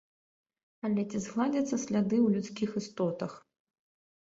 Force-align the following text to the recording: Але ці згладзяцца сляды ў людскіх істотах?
Але 0.89 1.01
ці 1.11 1.21
згладзяцца 1.27 1.75
сляды 1.85 2.17
ў 2.25 2.27
людскіх 2.39 2.69
істотах? 2.85 3.41